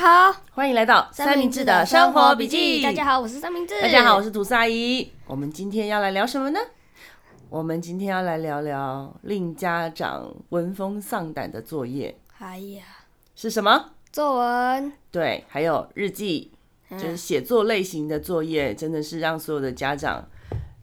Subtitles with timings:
[0.00, 2.82] 好，欢迎来到三明治的生活笔记。
[2.82, 3.78] 大家好，我是三明治。
[3.82, 5.12] 大家好，我是吐司阿姨。
[5.26, 6.58] 我们今天要来聊什么呢？
[7.50, 12.18] 我们今天要来聊聊令家长闻风丧胆的作业。
[12.38, 12.82] 哎呀，
[13.36, 13.90] 是什么？
[14.10, 14.90] 作文。
[15.10, 16.50] 对，还有日记，
[16.92, 20.26] 就是写作类型的作业，真的是让所有的家长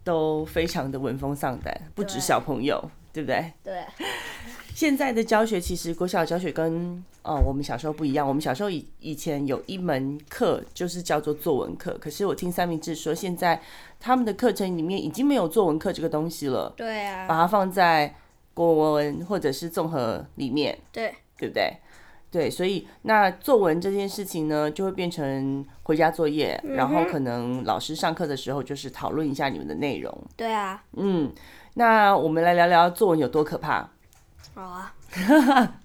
[0.03, 2.79] 都非常的闻风丧胆，不止小朋友，
[3.11, 3.53] 对，对不对？
[3.63, 3.83] 对。
[4.77, 8.27] 现在的教学其实国小教学跟哦我们小时候不一样。
[8.27, 13.59] 我们小时候以以前有一门课就是叫做作文课，可是我听三明治说，现在
[13.99, 16.71] 他们的课程里面已经没有作文课这个东西了。
[16.77, 18.13] 对啊，把它放在
[18.53, 20.77] 国文或者是综合里面。
[20.91, 21.73] 对，对不对？
[22.29, 30.15] 对，所以那作文这件事情呢，就会变成回家作业，嗯、然后可能老师上课的时候就是讨论一下你们的内容。
[30.35, 31.33] 对啊，嗯，
[31.73, 33.89] 那我们来聊聊作文有多可怕。
[34.57, 34.91] 好啊，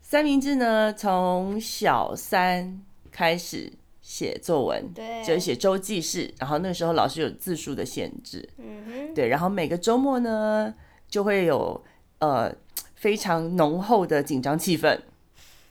[0.00, 2.80] 三明治呢，从小三
[3.12, 10.74] 开始写作文，对，就写周记式，然后那个时候老师有字数的限制，嗯哼，对，然后每个周末呢，
[11.06, 11.84] 就会有
[12.20, 12.50] 呃
[12.94, 14.98] 非常浓厚的紧张气氛，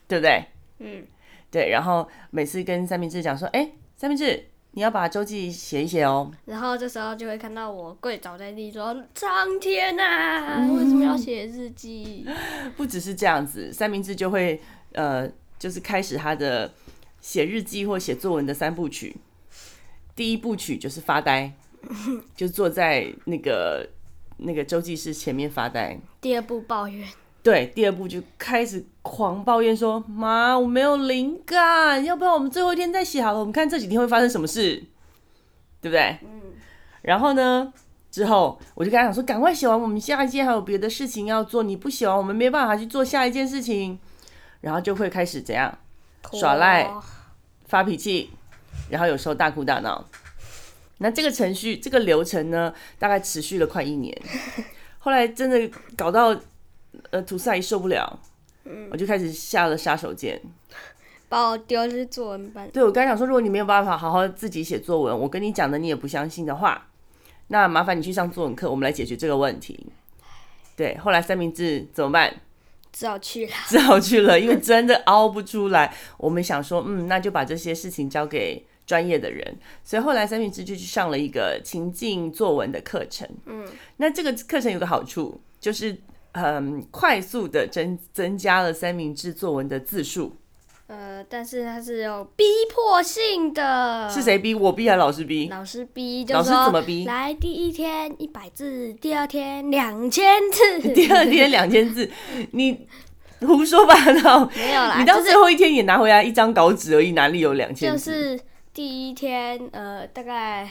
[0.08, 0.46] 对不对？
[0.78, 1.08] 嗯，
[1.50, 4.49] 对，然后每次跟三明治讲说，哎，三明治。
[4.72, 12.26] 你要把周记写一写哦，然后这时候就会看到我跪倒在地说：“苍天呐、啊，为什么要写日记？”
[12.78, 14.62] 不只是这样子，三明治就会
[14.94, 16.72] 呃，就是开始他的
[17.20, 19.16] 写日记或写作文的三部曲。
[20.16, 21.52] 第一部曲就是发呆，
[22.36, 23.90] 就坐在那个
[24.38, 26.00] 那个周记室前面发呆。
[26.22, 27.08] 第二部抱怨。
[27.42, 33.40] 对，第二步就开始狂抱怨说：“妈，我没有灵感，要不然我们最后一天再写好了。
[33.40, 34.84] 我们看这几天会发生什么事，
[35.82, 36.54] 对不对？”嗯。
[37.02, 37.74] 然后呢，
[38.12, 41.64] 之后我就跟他讲说：“赶快写完，我们下一件还有别的事情要做。
[41.64, 43.98] 你不写完，我们没办法去做下一件事情。”
[44.62, 45.76] 然后就会开始怎样
[46.34, 46.88] 耍赖、
[47.66, 48.30] 发脾气，
[48.92, 50.06] 然后有时候大哭大闹。
[51.00, 54.16] 那这个程序、这个流程呢，大概持续了快一年。
[55.00, 55.68] 后来真的
[55.98, 56.40] 搞到。
[57.12, 58.20] 呃，吐司阿姨受不了，
[58.70, 60.40] 嗯，我就开始下了杀手锏，
[61.28, 62.70] 把我丢去作文班。
[62.70, 66.88] 对，我刚才讲说，如果你没有办法好好自己写作文，我跟你讲的你也不相信的话，
[67.48, 69.88] 那麻烦你去上作文课，我们来解决这个问题。
[70.76, 72.32] 对，后来三明治怎么办？
[72.94, 75.92] 只好去了，只好去了，因为真的熬不出来。
[76.18, 79.58] 我们想说，嗯，那就把这些事情交给专业的人。
[79.84, 83.28] 所以后来三明治就去上了一个情境作文的课程。
[83.46, 85.98] 嗯，那这个课程有个好处就是。
[86.34, 90.38] 很快速的增增加了三明治作文的字数，
[90.88, 94.10] 呃，但是它是有逼迫性的。
[94.10, 94.54] 是谁逼？
[94.54, 95.48] 我逼还是老师逼？
[95.50, 97.06] 老师逼，老师怎么逼？
[97.06, 102.10] 来，第一天一百字，第二天两千字， 第二天两千字，
[102.52, 102.88] 你
[103.42, 104.50] 胡说八道。
[104.56, 108.12] 没有啦，你到最后一天也拿回来一张稿纸而已，哪里有两千字？
[108.12, 108.40] 就是
[108.74, 110.70] 第一天，呃，大概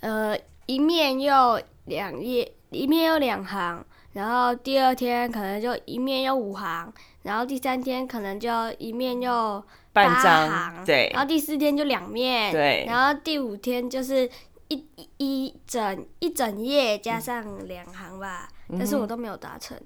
[0.00, 0.36] 呃
[0.66, 3.84] 一面又两页，一面又两行。
[4.12, 6.92] 然后第二天可能就一面又五行，
[7.22, 9.62] 然后第三天可能就一面又
[9.92, 14.28] 八行，半张，对，然后第四天就两面，对，然后第五天就是
[14.68, 14.86] 一
[15.18, 19.76] 一整一整页加上两行吧，嗯，但是我都没有达成。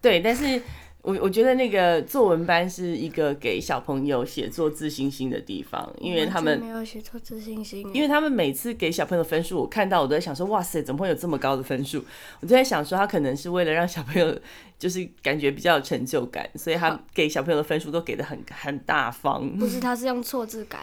[0.00, 0.62] 对，但是。
[1.02, 12.04] 我我觉得那个作文班是一个给小朋友写作自信心的地方，因为他们没有写作自信心，因为他们每次给小朋友分数，我看到我都在想说，哇塞，怎么会有这么高的分数？
[12.40, 14.38] 我就在想说，他可能是为了让小朋友
[14.78, 19.48] 就是感觉比较有成就感，所以他给小朋友的分数都给的很很大方。
[19.58, 20.80] 不是，他是用错字感。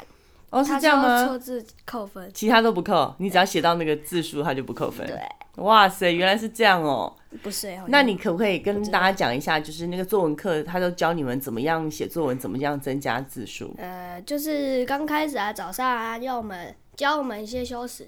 [0.50, 1.25] 哦，是这样吗？
[1.25, 5.06] 错字扣分，其他都不扣，你只要写到那个字数，他就不扣分。
[5.06, 5.19] 对，
[5.58, 7.13] 哇塞，原来是这样哦。
[7.44, 13.75] 不是，那你可不可以跟大家讲一下，就是那个作文课，他都教你们怎么样写作文，怎么样增加字数？
[13.77, 18.07] 呃，就是刚开始啊，早上啊，要我们教我们一些修辞，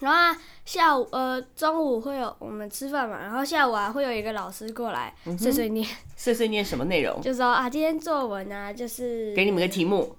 [0.00, 5.86] 然后啊，下午呃，中午会有我们吃饭嘛，然后下午啊，会有一个老师过来碎碎念，
[6.16, 7.20] 碎碎念什么内容？
[7.20, 10.16] 就说啊，今天作文啊，就是给你们个题目。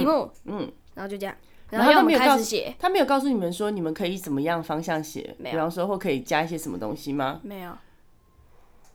[0.00, 1.36] 题目，嗯，然后就这样，
[1.68, 7.40] 然后他没有开始写，他没有告诉你们说你们可以怎么样方向写，比方说或可以加一些什么东西吗？
[7.42, 7.76] 没有。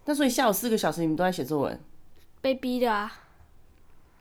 [0.05, 1.79] 那所以下午四个小时你们都在写作文？
[2.41, 3.11] 被逼的啊。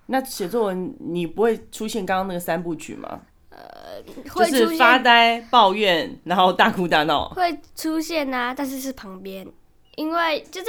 [0.06, 3.22] 那写作文你不会出现刚刚那个三部曲吗？
[3.48, 4.02] 呃，
[4.50, 7.30] 就是发呆、抱怨，然后大哭大闹。
[7.30, 9.50] 会出现啊，但是是旁边，
[9.94, 10.66] 因为就是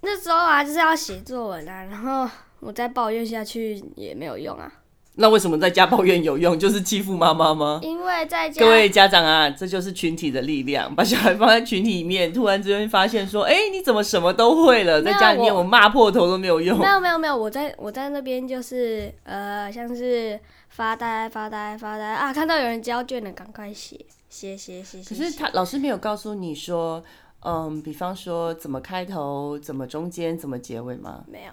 [0.00, 2.26] 那时候啊，就是要写作文啊，然后。
[2.60, 4.77] 我再抱怨下去也没有用啊！
[5.20, 6.56] 那为什么在家抱怨有用？
[6.56, 7.80] 就是欺负妈妈吗？
[7.82, 10.94] 因为在家，各位家长啊，这就是群体的力量。
[10.94, 16.78] 把小孩放在群体里面，突然之间发现说：“哎、欸，你怎么什么都会了？”在家里面，我骂破头都没有用。
[16.78, 20.38] 没有没有没有，我在我在那边就是呃，像是
[20.68, 23.98] 发呆发呆发呆啊，看到有人交卷了，赶快写
[24.30, 25.14] 写写写写。
[25.14, 27.02] 可是他老师没有告诉你说，
[27.44, 31.24] 嗯，比方说怎么开头，怎么中间，怎么结尾吗？
[31.26, 31.52] 没有。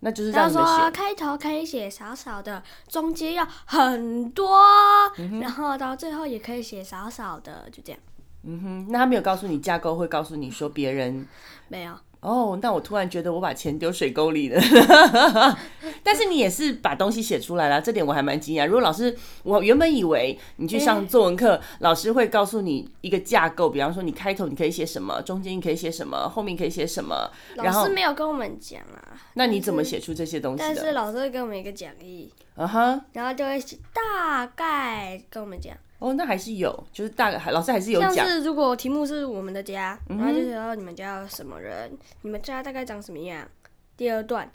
[0.00, 0.76] 那就是让你们写。
[0.80, 4.58] 说开头可以写少少的，中间要很多，
[5.18, 8.00] 嗯，然后到最后也可以写少少的，就这样。
[8.42, 11.26] 嗯哼，那他没有告诉你架构，会告诉你说别人
[11.68, 11.94] 没有。
[12.20, 14.60] 哦，那我突然觉得我把钱丢水沟里了。
[16.02, 18.66] 但是你也是把东西写出来了，这点我还蛮惊讶。
[18.66, 27.30] 如果老师，我原本以为你去上作文课，欸，老师会告诉你一个架构，比方说你开头你可以写什么，中间你可以写什么，后面可以写什么。
[27.56, 29.16] 老师没有跟我们讲啊。
[29.34, 30.74] 那你怎么写出这些东西的？
[30.74, 33.58] 但是老师会给我们一个讲义，嗯哼，然后就会
[33.92, 35.74] 大概跟我们讲。
[36.00, 38.14] 哦，那还是有，就是大概老师还是有讲。
[38.14, 43.46] 像是如果题目是我们的家，嗯、然后就是说你们家有什么人，你们家大概长什么样？
[43.98, 44.50] 第二段，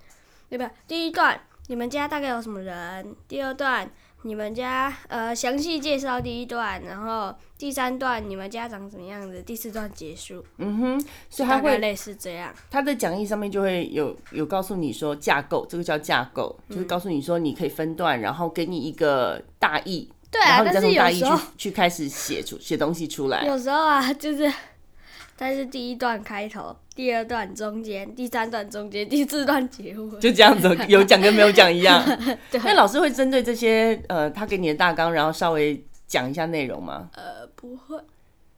[0.49, 0.71] 对吧？
[0.87, 3.15] 第一段，你们家大概有什么人？
[3.27, 3.87] 第二段，
[4.23, 9.39] 你们家呃详细介绍第一段，然后第三段你们家长什么样子？
[9.43, 10.43] 第四段结束。
[10.57, 12.51] 嗯哼，所以他会类似这样。
[12.71, 20.09] 他的讲义上面就会有有告诉你说架构，这个叫架构，就是告诉你说你可以分段，然后给你一个大意。
[20.35, 23.45] 对啊，但是有时候去开始写出写东西出来。
[23.45, 24.51] 有时候啊，就是，
[25.37, 32.03] 但是第一段开头，第二段中间，第三段中间，第四段结尾，就这样子，有讲跟没有讲一样。
[32.51, 32.59] 对。
[32.63, 37.09] 那老师会针对这些呃，他给你的大纲，然后稍微讲一下内容吗？
[37.13, 37.97] 呃，不会。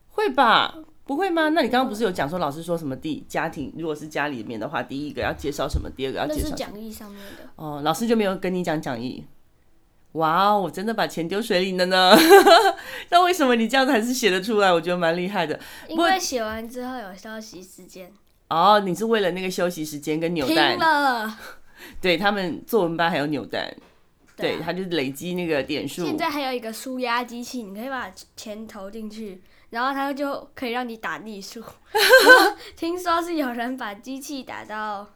[0.09, 0.75] 会吧？
[1.05, 1.49] 不会吗？
[1.49, 2.95] 那你刚刚不是有讲说老师说什么？
[2.95, 5.89] 第家庭如果是家里面的话，第一个要介绍什么？
[5.95, 6.57] 第二个要介绍什么？
[6.57, 7.43] 讲义上面的。
[7.55, 9.23] 哦，老师就没有跟你讲讲义。
[10.17, 12.15] 哇哦，我真的把钱丢水里了呢！
[13.09, 14.71] 那为什么你这样子还是写得出来？
[14.71, 15.59] 我觉得蛮厉害的。
[15.87, 18.11] 因为写完之后有休息时间。
[18.49, 20.77] 哦，你是为了那个休息时间跟扭蛋？
[20.77, 21.37] 了。
[22.01, 23.71] 对，他们作文班还有扭蛋，
[24.35, 26.03] 对，对他就累积那个点数。
[26.03, 31.63] 现在还有一个输压机器，你可以把钱投进去，然后它就可以让你打地数。
[32.75, 35.07] 听说是有人把机器打到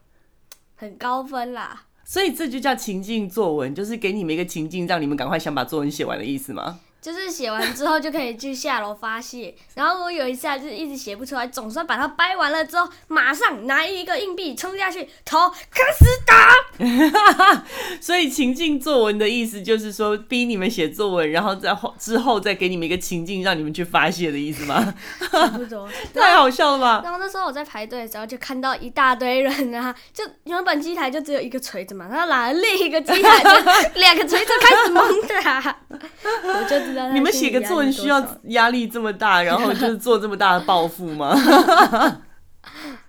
[0.75, 1.86] 很高分啦。
[2.12, 6.81] 所以这就叫情境作文，就是给你们一个情境，让你们赶快想把作文写完的意思吗？
[7.02, 16.52] 就是写完之后就可以去下楼发泄，然后我有一次，就是一直写不出来，总算把它掰完了之后，马上拿一个硬币冲下去，头开始打。
[18.01, 24.94] 所以情境作文的意思就是说，逼你们写作文，然后在后之后再给你们一个情境，让你们去发泄的意思吗？
[25.31, 25.88] 差不多。
[26.13, 27.01] 太好笑了吧？
[27.03, 33.50] 然后那时候我在排队的时候，就看到一大堆人啊，就原本机台就只有一个锤子嘛，然后拿了另一个机台，就
[34.00, 37.09] 两个锤子开始猛打，我就知道。
[37.12, 41.35] 你们写个作文需要压力这么大，然后就是做这么大的报复吗？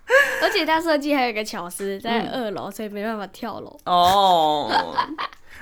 [0.41, 3.79] 而且他设计还有一个巧思，在二楼，所以没办法跳楼。
[3.85, 4.69] 哦。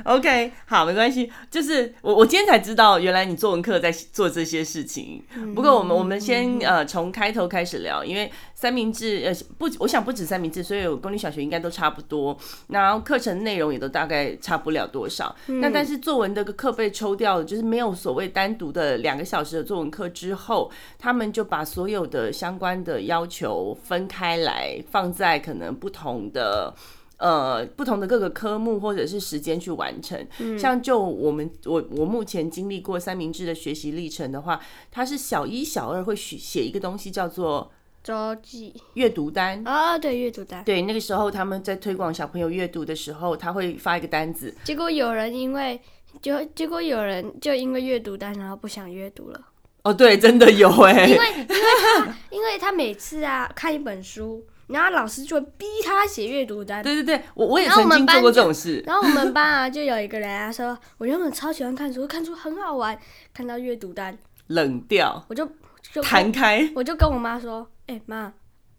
[0.05, 1.31] OK，好，没关系。
[1.49, 5.23] 就是我，我今天才知道，原来你作文课在做这些事情。
[5.53, 12.35] 不过，我们我们先呃从开头开始聊，因为三明治呃不，我想不止三明治，所以公立小学应该都差不多。
[12.67, 15.35] 然后课程内容也都大概差不了多少。
[15.45, 26.73] 那但是作文的课被抽掉了，就是没有所谓单独的两个小时的作文课之后，他们就把所有的相关的要求分开来，放在可能不同的。
[27.21, 34.59] 呃，不同的各个科目或者是时间去完成，嗯，像就我们我我目前经历过三明治的学习历程的话，
[34.89, 37.71] 它是小一、小二会写写一个东西叫做
[38.03, 38.73] 周记。
[38.95, 39.61] 阅读单。
[39.67, 45.79] 啊，对，阅读单，对，那个时候他们在推广小朋友阅读的时候，他会发一个单子，结果有人因为
[46.23, 49.39] 就结果有人就因为阅读单，然后不想阅读了。
[49.83, 54.43] 哦，对，真的有哎，因为因为他因为他每次啊看一本书。
[54.71, 56.81] 然后老师就会逼他写阅读单。
[56.83, 58.83] 对对对，我我也曾经做过这种事。
[58.85, 62.97] 然后我们班啊，就有一个人啊说，我原本超喜欢看书，看书很好玩，
[63.33, 65.47] 看到阅读单冷掉，我就
[65.93, 68.33] 就弹开，我就跟我妈说，哎、欸、妈。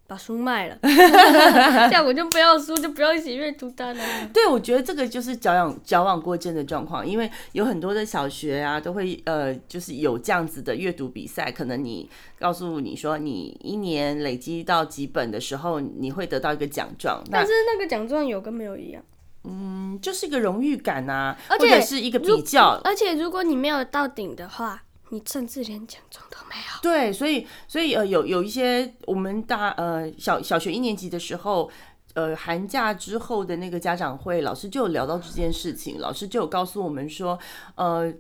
[0.06, 4.04] 把书卖了， 这样我就不要书，就不要写阅读单了。
[4.32, 17.25] 对，我觉得这个就是矫枉矫枉过正的状况，因为有很多的小学啊，都会呃，就是有这样子的阅读比赛，可能你告诉你说，你一年累积到几本的时候，你会得到一个奖状。
[17.30, 19.02] 但是那个奖状有跟没有一样？
[19.44, 22.78] 嗯，就是一个荣誉感啊，或者是一个比较。
[22.85, 24.82] 而且如果你没有到顶的话。
[25.12, 26.81] 你甚至连奖状都没有。
[26.83, 31.71] 对，所以所以呃，有有一些我们大呃小小学一年级的时候，
[32.14, 37.38] 呃寒假之后的那个家长会，老师就有聊到这件事情，老师就有告诉我们说，
[37.76, 38.12] 呃。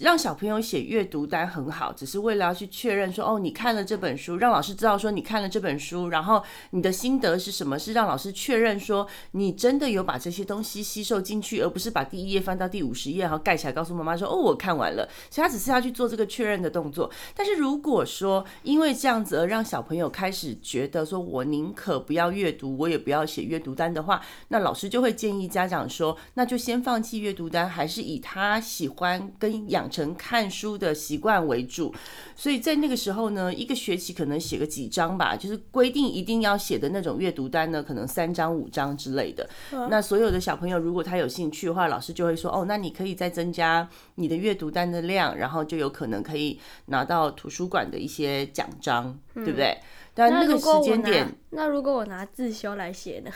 [0.00, 7.78] 让小朋友写阅读单很好，只是为了要去确认说，哦，你看了这本书，让老师知道说你看了这本书，然后你的心得是什么？
[7.78, 15.08] 是让老师确认说你真的有把这些东西吸收进去，而不是把第一页翻到第五十页，然后盖起来告诉妈妈说，哦，我看完了。
[15.30, 17.10] 所以他只是要去做这个确认的动作。
[17.34, 31.94] 但是如果说因为这样子而让小朋友开始觉得说我宁可不要阅读，我也不要写阅读单的话，那老师就会建议家长说，那就先放弃阅读单，还是以他喜欢跟养成看书的习惯为主，
[32.36, 39.48] 所以在那个时候呢，一个学期可能写个几章吧，就是规定一定要写的那种阅读单呢，可能三章五章之类的。
[39.88, 49.78] 那所有的小朋友如果他有兴趣的话，老师就会说哦，那你可以再增加你的阅读单的量，然后就有可能可以拿到图书馆的一些奖章，对不对？
[50.14, 53.30] 但那个时间点，那如果我拿自修来写呢？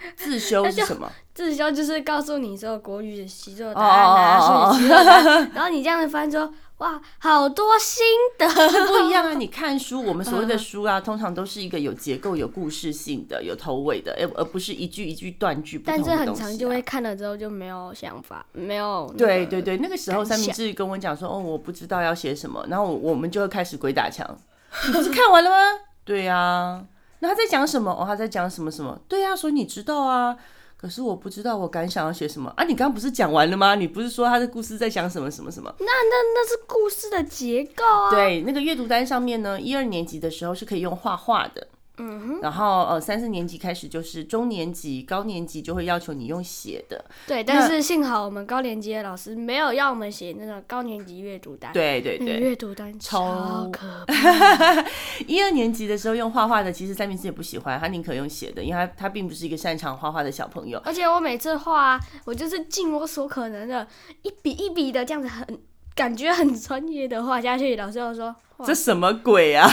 [0.16, 1.10] 自修是什么？
[1.34, 8.04] 自修就是告诉你说国语的习作答案啊，数学习作答案，然后你这样子翻说，哇，好多心
[8.38, 8.48] 得，
[8.86, 9.34] 不一样啊！
[9.34, 15.94] 你看书，我们所谓的 书啊，通常都是一个有结构、有故事性的、有头尾的，而而不是一句一句断句不同。
[15.96, 19.12] 但是很长就会看了之后就没有想法，没有。
[19.18, 24.24] 对对对，那个时候三明治跟我讲说，哦，我不知道要写什么，然后我们就会开始鬼打墙。
[24.86, 25.56] 你不是看完了吗？
[26.04, 26.84] 对呀。
[27.20, 27.90] 那他在讲什么？
[27.90, 28.98] 哦，他在讲什么什么？
[29.08, 30.36] 对呀，所以你知道啊。
[30.80, 32.62] 可是我不知道我感想要写什么啊。
[32.62, 33.74] 你刚刚不是讲完了吗？
[33.74, 35.74] 你不是说他的故事在讲什么什么什么？
[35.80, 38.10] 那那那是故事的结构啊。
[38.10, 41.66] 对，那个阅读单上面呢，一二年级的时候是可以用画画的。
[41.98, 47.04] 嗯哼，然后呃，三四年级开始就是中年级、高年级就会要求你用写的。
[47.26, 51.72] 对，但是幸好我们高年级的老师没有要我们写那个高年级阅读单。
[51.72, 54.84] 对对对，阅读单超可怕。
[55.26, 60.80] 一二年级的时候用画画的，其实三明治也不喜欢，他宁可用写的，因为他他并不是一个擅长画画的小朋友。
[60.84, 63.86] 而且我每次画，我就是尽我所可能的，
[64.22, 65.58] 一笔一笔的这样子很，很
[65.94, 67.74] 感觉很专业的画下去。
[67.74, 69.68] 老师就说：“这什么鬼啊？”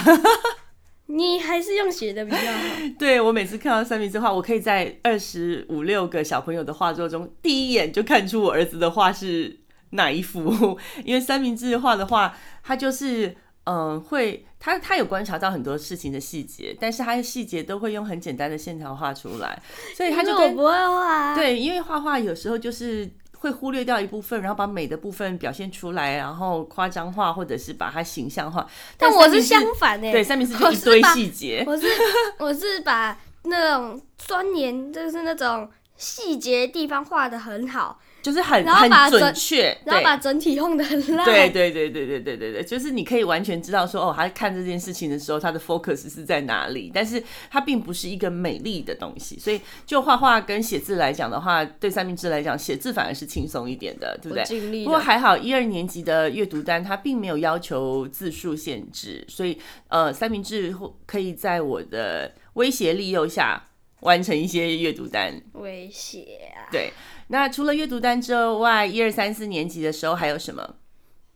[1.07, 2.63] 你还是用写的比较好。
[2.97, 9.59] 对，我每次看到三明治画，我可以在二十五六个小朋友的画作中，第一眼就看出我儿子的画是
[9.91, 10.79] 哪一幅。
[11.05, 13.35] 因为三明治画的话，他就是
[13.65, 19.61] 嗯，会他他有观察到很多事情的细节，但是他的细节都会用很简单的线条画出来，
[19.95, 21.35] 所以他就跟我不会画。
[21.35, 23.09] 对，因为画画有时候就是。
[23.39, 28.65] 会忽略掉一部分，然后把美的部分表现出来，然后夸张化，或者是把它形象化。
[28.97, 31.63] 但我是相反的，对，三明治就一堆细节。
[31.67, 31.87] 我是
[32.39, 37.99] 我是把那种钻研，就是那种细节地方画的很好。
[38.25, 41.23] 就是很很准确，然后把整体用的很烂。
[41.23, 49.37] 对对对对对对对对，就是你可以完全知道说，哦，他看这件事情的时候，他的 focus 是在哪里，但是它并不是一个美丽的东西。
[49.37, 54.83] 所以就画画跟写字来讲的话，对三明治来讲，写字反而是轻松一点的，对不对？
[54.83, 59.55] 不过还好，一二年级的阅读单它并没有要求字数限制，所以
[59.89, 63.67] 呃，三明治可以在我的威胁利诱下
[63.99, 65.39] 完成一些阅读单。
[65.53, 66.21] 威胁
[66.55, 66.65] 啊？
[66.71, 66.91] 对。
[67.27, 70.75] 那除了阅读单之外，一二三四年级的时候还有什么？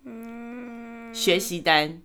[0.05, 2.01] 嗯，学习单。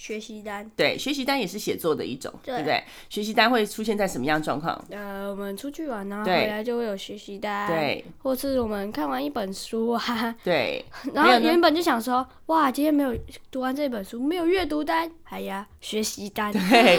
[0.00, 2.82] 学习单，对，学习单也是写作的一种，对，对不对？
[3.10, 4.82] 学习单会出现在什么样状况？
[4.88, 13.14] 呃，我们出去玩呢、啊，回来就会有学习单，对，或是我们看完一本书啊，对， 然后原本就想说，哇，今天没有
[13.50, 16.98] 读完这本书，没有阅读单，哎呀，学习单，对，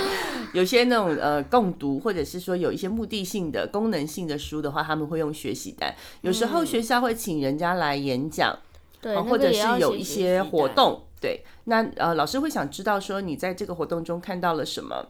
[0.54, 5.92] 有些那种呃共读，或者是说有一些目的性的、功能性的书的话，他们会用学习单。
[6.22, 8.56] 有时候学校会请人家来演讲，
[9.02, 11.02] 对、嗯，或者是有一些活动。
[11.22, 15.06] 对，那呃，老师会想知道说你在这个活动中看到了什么，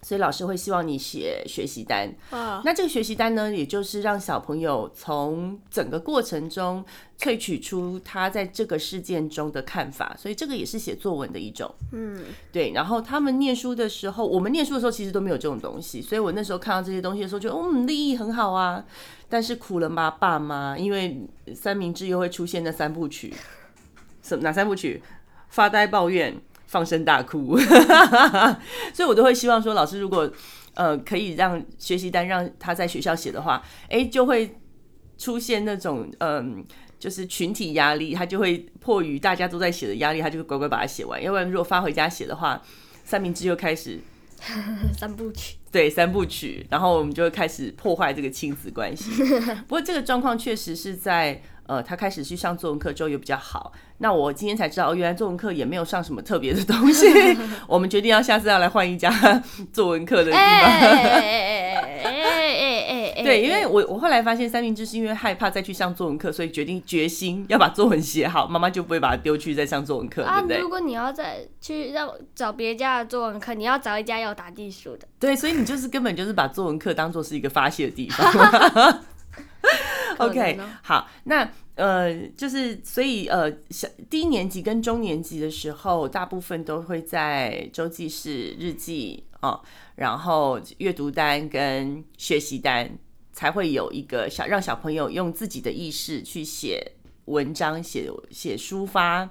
[0.00, 2.10] 所以老师会希望你写学习单。
[2.30, 6.82] 啊，那这个学习单呢，也就是让小朋友从整个过程中
[7.18, 11.70] 萃取出他在这个事件中的看法，所以这个也是写作文的一种。
[11.92, 12.72] 嗯，对。
[12.72, 18.82] 然后他们念书的时候，我们念书的时候其实都没有这种东西，所以我那时候看到这些东西的时候，就嗯，利益很好啊。
[19.28, 20.78] 但是苦了吗，爸妈？
[20.78, 23.34] 因为三明治又会出现那三部曲，
[24.22, 25.02] 什么哪三部曲？
[25.48, 26.36] 发呆、抱怨、
[26.66, 27.56] 放声大哭，
[28.92, 30.30] 所以我都会希望说，老师如果
[30.74, 34.58] 呃可以让学习单让他在学校写的话，哎，就会
[35.16, 36.64] 出现那种嗯、呃，
[36.98, 41.22] 就是群体压力，他就会迫于大家都在写的压力，他就会乖乖把它写完。
[41.22, 42.60] 要不然如果发回家写的话，
[43.04, 43.98] 三明治又开始
[44.98, 49.10] 三部曲，对三部曲，然后我们就会开始破坏这个亲子关系。
[49.66, 51.40] 不过这个状况确实是在。
[51.66, 53.72] 呃，他开始去上作文课之后也比较好。
[53.98, 57.06] 那我今天才知道，哦，原来作文课也没有上什么特别的东西。
[57.66, 59.10] 我们决定要下次要来换一家
[59.72, 60.40] 作文课的地方。
[60.40, 61.26] 哎哎
[62.04, 70.58] 哎哎哎哎对，因为我我后来发现三明治是因为害怕再去上作文课，所以决定决心要把作文写好，妈妈就不会把它丢去再上作文课，啊、对不对？
[70.58, 75.08] 如果你要再去让找别家的作文课，你要找一家有打地鼠的。
[75.18, 79.00] 对，所以你就是根本就是把作文课当做是一个发泄的地方。
[80.18, 89.60] OK，好，那呃，就是所以呃，小低年级跟中年级的时候，大部分都会在周记式、日记、哦，
[89.96, 92.90] 然后阅读单跟学习单
[93.32, 96.92] 才会有一个小让小朋友用自己的意识去写
[97.26, 99.28] 文章、写写抒发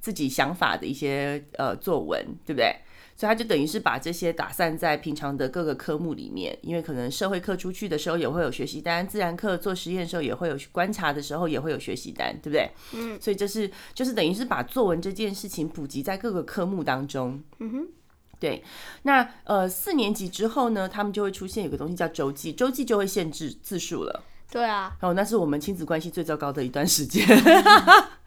[0.00, 2.76] 自己想法的一些呃作文，对不对？
[3.18, 12.70] 所以他就等于是把这些打散在平常的各个科目里面，因为可能社会课出去的时候也会有学习单，自然课做实验的时候也会有观察的时候也会有学习单，对不对？
[12.94, 17.42] 嗯，所以这是就是等于是把作文这件事情普及在各个科目当中。
[17.58, 17.88] 嗯哼，
[18.38, 18.62] 对。
[19.02, 24.22] 那呃四年级之后呢，他们就会出现有个东西叫周记，周记就会限制字数了。
[24.48, 27.26] 对啊，哦，那是我们亲子关系最糟糕的一段时间。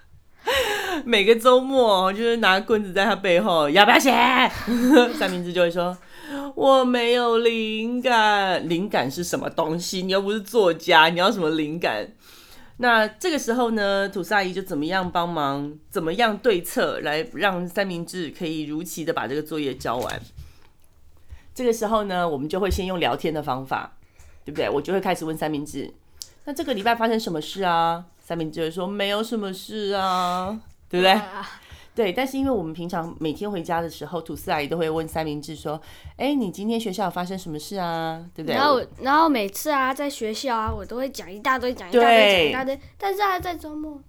[1.05, 4.12] 每个周末，就是拿棍子在他背后，要不要写？
[5.17, 5.98] 三明治就会说
[6.55, 10.01] ：“我没有灵感。”灵感是什么东西？
[10.01, 12.07] 你又不是作家，你要什么灵感？
[12.77, 15.74] 那这个时候呢，土司阿姨就怎么样帮忙？
[15.89, 20.21] 怎么样对策来让三明治可以如期的把这个作业交完？
[21.53, 23.93] 这个时候呢，我们就会先用聊天的方法，
[24.43, 24.69] 对不对？
[24.69, 25.93] 我就会开始问三明治
[26.45, 30.60] ：“那这个礼拜发生什么事啊？”三明治会说：“没有什么事啊。”
[30.91, 31.12] 对不对？
[31.12, 31.50] 啊、
[31.95, 35.81] 对，但是因为我们平常每天回家的时候，吐司阿姨都会问三明治说
[36.17, 38.24] ：“哎，你今天学校有发生什么事啊？
[38.36, 42.79] 对不对？”然后，然后每次啊，在学校啊，我都会讲一大堆，讲一大堆，讲一大堆。
[42.98, 44.00] 但是啊在周末。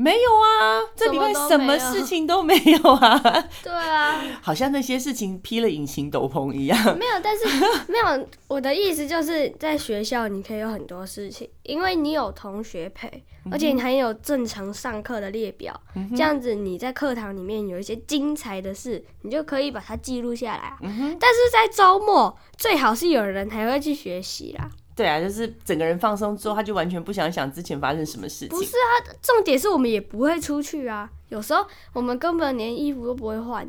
[0.00, 3.18] 没有啊，这里面什么事情都没有啊。
[3.62, 6.98] 对啊， 好像那些事情披了隐形斗篷一样。
[6.98, 7.44] 没有，但是
[7.92, 8.26] 没有。
[8.48, 20.78] 我的意思就是在学校你可以有很多事情，因为你有同学陪，而且你还有正常上课的列表，嗯、这样子你在课堂里面有一些精彩的事，你就可以把它记录下来啊。
[20.80, 24.68] 嗯、但是在周末最好是有人还会去学习啦。
[25.00, 28.48] 对啊，就是整个人放松之后，他就完全不想想之前发生什么事情。
[28.50, 31.10] 不是啊，重点是我们也不会出去啊。
[31.30, 33.66] 有时候我们根本连衣服都不会换。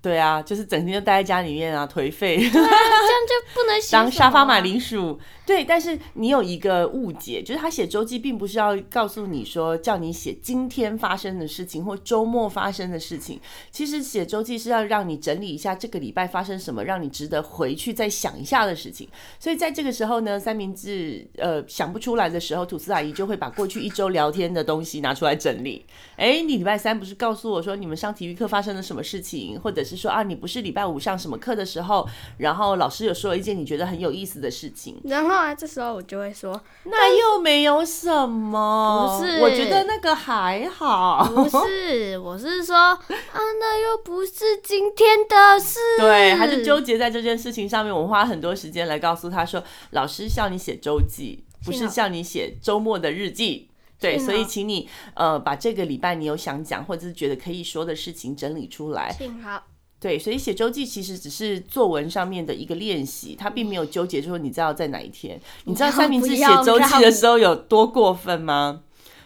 [0.00, 2.36] 对啊，就是整天就待在家里面啊，颓废。
[2.36, 5.18] 对啊，这样就不能当沙发马铃薯。
[5.44, 13.40] 对，但是你有一个误解，就是他写周记并不是要告诉你说叫你写今天发生的事情或周末发生的事情。
[13.70, 19.08] 其实写周记是要让你整理一下这个礼拜发生什么，让你值得回去再想一下的事情。
[19.40, 25.84] 所以在这个时候呢，三明治呃想不出来的时候，吐司阿姨就会把过去一周聊天的东西拿出来整理。
[26.16, 43.00] 哎，你礼拜三不是告诉我说你们上体育课发生了什么事情，或者是说啊，你不是礼拜五上什么课的时候，然后老师有说一件你觉得很有意思的事情，然后啊，这时候我就会说，那又没有什么，不是，我觉得那个还好，不是，我是说啊，
[43.32, 53.70] 那又不是今天的事，对，他就纠结在这件事情上面，我们花很多时间来告诉他说，老师叫你写周记，不是叫你写周末的日记。
[54.00, 59.12] 对，所以请你呃把这个礼拜你有想讲或者是觉得可以说的事情整理出来。
[59.42, 59.60] 好。
[60.00, 65.40] 对，所以写周记其实只是作文上面的一个练习，他并没有纠结说你知道在哪一天。
[65.64, 68.80] 你知道三明治写周记的时候有多过分吗？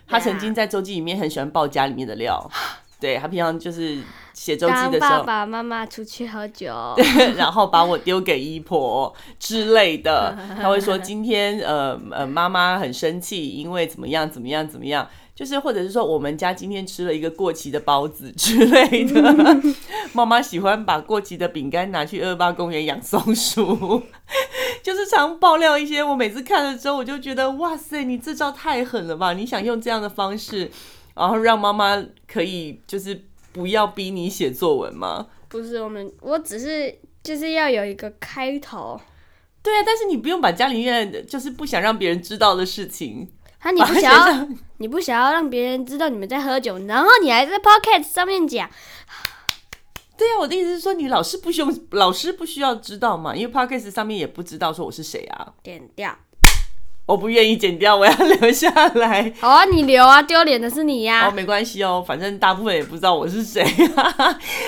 [0.06, 2.50] 他曾经在周记里面很喜欢爆家里面的料。
[2.98, 3.98] 对，他平常就是
[4.32, 10.38] 写周记的时候，爸爸妈妈出去喝酒， 对，然后把我丢给姨婆之类的。
[10.62, 19.62] 他会说今天呃呃妈妈很生气，因为怎么样怎么样怎么样，就是或者是说我们家今天吃了一个过期的包子之类的。
[20.12, 24.02] 妈妈喜欢把过期的饼干拿去二八公园养松鼠，
[24.82, 26.02] 就是常爆料一些。
[26.02, 29.32] 我每次看了之后，我就觉得哇塞，你这招太狠了吧！
[29.32, 30.70] 你想用这样的方式。
[31.14, 35.26] 然后让妈妈可以就是不要逼你写作文吗？
[35.48, 38.98] 不是，我们我只是就是要有一个开头。
[39.62, 43.28] 对啊，但是你不用把家里面就是不想让别人知道的事情。
[43.62, 44.48] 啊，你不想要，
[44.78, 48.68] 你不想要让别人知道你们在喝酒，然后你还在 Podcast 上面讲。
[50.18, 55.52] 对啊，我的意思是说，你老师不需要，老师不需要知道嘛，因为 Podcast 上面也不知道说我是谁啊。
[55.62, 56.16] 点掉。
[57.04, 59.32] 我不愿意剪掉，我要留下来。
[59.40, 61.28] 好啊，你留啊，丢脸的是你呀。
[61.28, 63.64] 哦，没关系哦，反正大部分也不知道我是谁。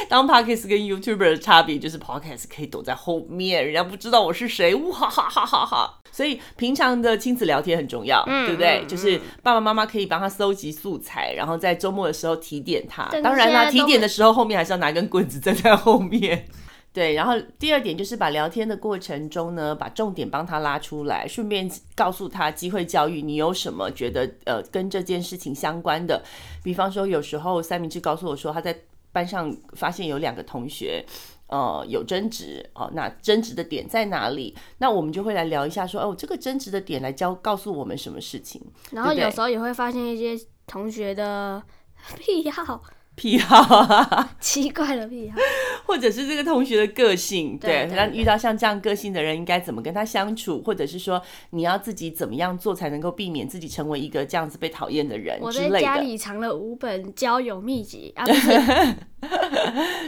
[0.08, 6.00] 当 Podcast 跟 YouTuber 的差别就是 Podcast 可以躲在后面，人家不知道我是谁，哇哈哈哈哈哈。
[6.10, 8.80] 所以平常的亲子聊天很重要，嗯、对不对？
[8.82, 13.04] 嗯、就是爸爸妈妈可以帮他搜集素材，然后在周末的时候提点他。
[13.22, 16.46] 当然啦，提点的时候后面还是要拿根棍子站在后面。
[16.94, 26.22] 对，然后第二点就是把聊天的过程中呢，把重点帮他拉出来，顺便告诉他机会教育，你有什么觉得呃跟这件事情相关的？
[26.62, 28.78] 比方说，有时候三明治告诉我说他在
[29.10, 31.04] 班上发现有两个同学
[31.48, 34.56] 呃有争执哦，那争执的点在哪里？
[34.78, 38.62] 那我们就会来聊一下说，哦，这个争执的点来教告诉我们什么事情？
[38.92, 41.60] 然后有时候也会发现一些同学的
[42.20, 42.80] 癖好。
[43.16, 45.38] 癖好啊，奇怪的癖好，
[45.86, 55.68] 或者是这个同学的个性，对，那遇到像这样个性的人，应该怎么跟他相处，或者是说你要自己怎么样做才能够避免自己成为一个这样子被讨厌的人之类的。
[55.68, 58.26] 我在家里藏了五本交友秘籍 啊，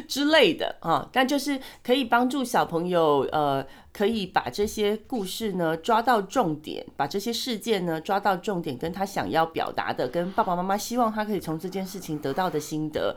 [0.08, 3.64] 之类的啊，但就是可以帮助小朋友呃。
[3.96, 13.16] 可以把这些故事呢抓到重点，把这些事件呢抓到重点，跟他想要表达的，跟爸爸妈妈希望他可以从这件事情得到的心得，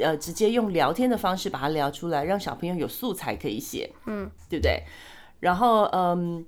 [0.00, 4.84] 呃，直接用聊天的方式把它聊出来，让小朋友有素材可以写，嗯，对不对？
[5.40, 6.46] 然后，嗯，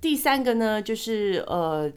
[0.00, 1.88] 第三个呢，就是呃，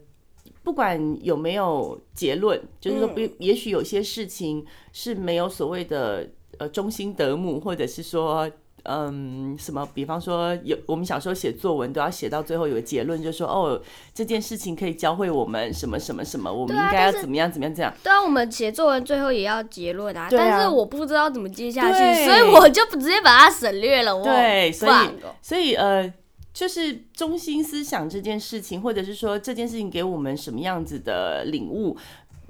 [0.62, 8.48] 不管有没有结论，就是说，不也许有些事情是没有所谓的呃中心德目，或者是说。
[8.84, 9.88] 嗯，什么？
[9.94, 13.80] 比方说，有我们小时候写作文都要写到最后有个结论，就是说哦，
[14.12, 17.92] 这件事情可以教会我们什么什么什么，我们应该要怎么样怎么样这样。
[18.02, 24.22] 对啊，我们写作文最后也要结论啊，但是我不知道怎么接下去，所以我就直接把它省略了。
[24.22, 24.92] 对，所以
[25.40, 26.12] 所以呃，
[26.52, 31.96] 就是中心思想这件事情，或者是说这件事情给我们什么样子的领悟，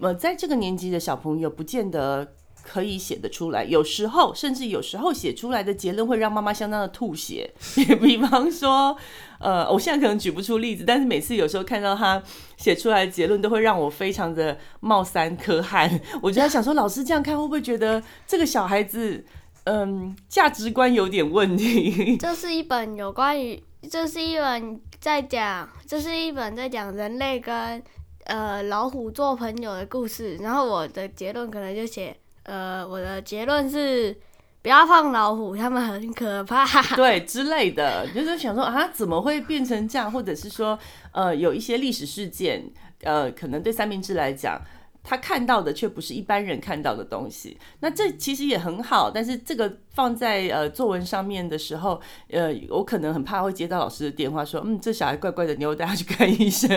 [0.00, 2.32] 呃，在这个年纪的小朋友不见得。
[2.66, 7.52] 可以写得出来，有时候甚至有时候写出来的结论会让妈妈相当的吐血。
[8.00, 8.96] 比方说，
[9.38, 12.22] 呃，我现在可能举不出例子，但是每次有时候看到他
[12.56, 16.00] 写出来的结论，都会让我非常的冒三颗汗。
[16.22, 19.22] 我就在想说，老师这样看会不会觉得这个小孩子，
[19.64, 22.16] 嗯，价值观有点问题？
[22.18, 27.82] 这是一本有关于，这是一本在讲，这是一本在讲人类跟
[28.24, 30.36] 呃老虎做朋友的故事。
[30.36, 32.16] 然后我的结论可能就写。
[32.44, 34.16] 呃，我的结论是
[34.62, 36.64] 不要放老虎，他们很可怕。
[36.96, 40.10] 对，之类的，就是想说啊，怎么会变成这样？
[40.10, 40.78] 或者是说，
[41.12, 42.70] 呃，有一些历史事件，
[43.02, 44.60] 呃，可能对三明治来讲，
[45.02, 47.58] 他看到的却不是一般人看到的东西。
[47.80, 56.70] 那这其实也很好，但是这个放在呃作文上面的时候，呃，我可能很怕会接到老师的电话，说，嗯，这小孩怪怪的，你要带他去看医生。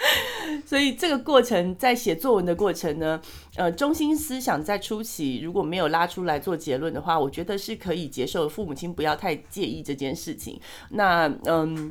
[0.64, 3.20] 所以这个过程在写作文的过程呢，
[3.56, 8.48] 呃，中心思想在初期如果没有拉出来做结论的话，我觉得是可以接受。
[8.48, 10.60] 父母亲不要太介意这件事情。
[10.90, 11.90] 那嗯，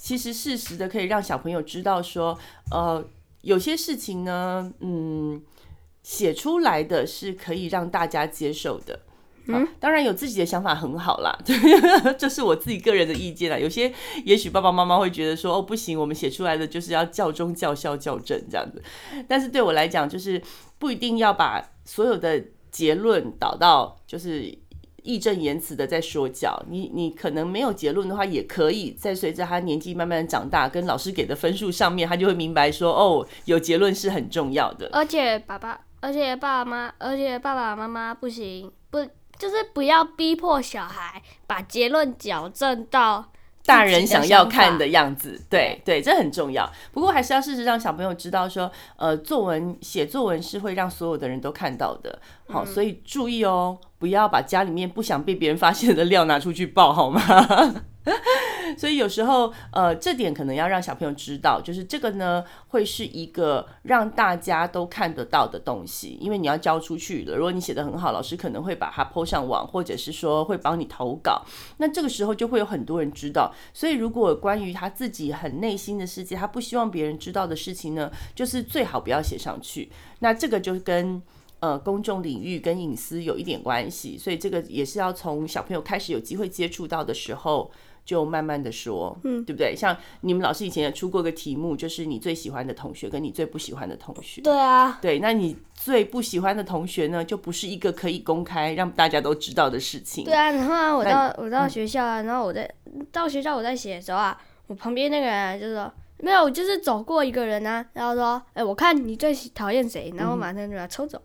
[0.00, 2.38] 其实适时的可以让小朋友知道说，
[2.70, 3.04] 呃，
[3.42, 5.42] 有些事情呢，嗯，
[6.02, 9.00] 写出来的是可以让大家接受的。
[9.50, 11.36] 嗯，当然有自己的想法很好啦，
[12.18, 13.58] 这是我自己个人的意见啦。
[13.58, 13.92] 有些
[14.24, 18.82] 也许爸爸妈妈会觉得说，哦，不行，我们写出来的就是要教中、教校、校正这样子。
[19.26, 20.40] 但是对我来讲，就是
[20.78, 24.54] 不一定要把所有的结论导到就是
[25.02, 26.62] 义正言辞的在说教。
[26.68, 34.90] 你你可能没有结论的话，也可以在随着他年纪慢慢长大，跟老师给的分数上面，他就会明白说，哦，有结论是很重要的。
[34.92, 38.77] 而且爸爸，而且爸爸妈，而且爸爸妈妈不行不。
[39.38, 43.30] 就是不要逼迫小孩把结论矫正到
[43.64, 46.70] 大人想要看的样子，对对，这很重要。
[46.90, 57.20] 不过还是要事实让小朋友知道说，呃，作文写作文是会让所有的人都看到的，好，所以注意哦，不要把家里面不想被别人发现的料拿出去爆，好吗？
[58.76, 67.36] 所以有时候，呃，这点可能要让小朋友知道，就是这个呢，会是一个让大家都看得到的东西，因为你要交出去了。
[67.36, 71.42] 如果你写得很好，老师可能会把它 po 上网，或者是说会帮你投稿。
[71.78, 73.52] 那这个时候就会有很多人知道。
[73.74, 79.90] 所以，如果关于他自己很内心的世界，他不希望别人知道的事情呢，就是最好不要写上去。
[80.20, 81.20] 那这个就跟
[81.60, 87.70] 呃公众领域跟隐私有一点关系，所以这个也是要从小朋友开始有机会接触到的时候。
[88.08, 89.76] 就慢慢的说，嗯，对不对？
[89.76, 94.40] 像你们老师以前也出过个题目，就是你最喜欢的同学跟你最不喜欢的同学。
[94.40, 100.24] 对啊，对，那你最不喜欢的同学呢，就不是一个可以公开让大家都知道的事情。
[100.24, 102.66] 对啊，然后啊，我到我到学校啊，然后我在
[103.12, 111.20] 到学校我在写的时候啊，我旁边那个人就说没有，我就是走过一个人啊，然后说，哎，我看你最讨厌谁，然后我马上就把他抽走。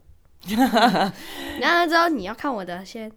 [1.60, 3.12] 然后之后你要看我的先。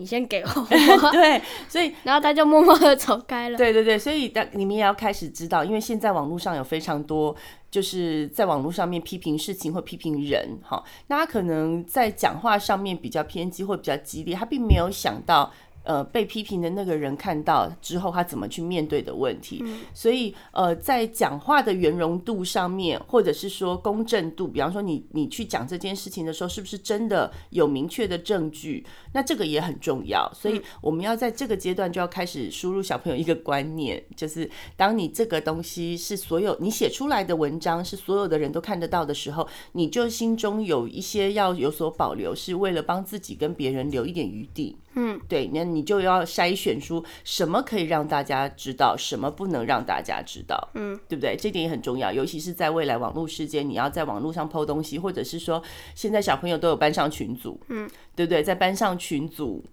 [0.00, 0.66] 你先给我，
[1.10, 3.58] 对，所以 然后他就默默的走开了。
[3.58, 7.34] 对对对，所以你们也要开始知道，因为现在网络上有非常多，
[7.68, 15.52] 就是在网络上面批评事情或批评人，哈，那他可能在讲话上面比较偏激或比较激烈，他并没有想到。
[15.88, 19.62] 呃被批评的那个人看到之后，他怎么去面对的问题。
[19.64, 28.84] 嗯、所以呃，在讲话的圆融度上面，或者是说公正度，比方说你你去讲这件事情的时候，是不是真的有明确的证据？
[29.14, 30.30] 那这个也很重要。
[30.34, 44.76] 所以我们要在这个阶段就要开始输入小朋友一个观念，就是当你这个东西是所有你写出来的文章是所有的人都看得到的时候，你就心中有一些要有所保留，是为了帮自己跟别人留一点余地。
[44.94, 50.68] 嗯，对，那你就要筛选出什么可以让大家知道，什么不能让大家知道。
[50.74, 51.36] 嗯，对不对？
[51.36, 55.62] 这点也很重要，尤其是在未来网络世界，你要在网络上 PO 东西，或者是说
[55.94, 58.42] 现在小朋友都有班上群组，嗯，对不对？
[58.42, 59.64] 在班上群组。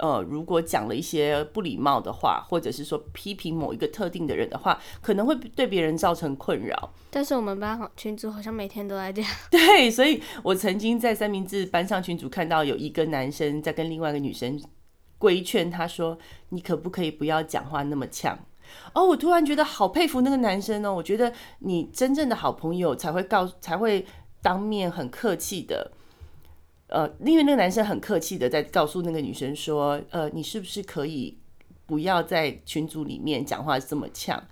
[0.00, 6.92] 呃，如果讲了一些不礼貌的话，或者是说批评某一个特定的人的话，可能会对别人造成困扰。
[7.10, 9.30] 但是我们班群主好像每天都在这样。
[9.50, 14.60] 对，所以我曾经在三明治班上群主看到有一个男生在跟另外一个女生
[15.18, 18.38] 规劝他说：“你可不可以不要讲话那么呛？”
[18.94, 20.94] 哦，我突然觉得好佩服那个男生哦。
[20.94, 24.06] 我觉得你真正的好朋友才会告，才会
[24.40, 25.90] 当面很客气的。
[26.90, 31.36] 呃，因为那个男生很客气的在告诉那个女生说，呃，你是不是可以
[31.86, 34.42] 不要在群组里面讲话这么呛，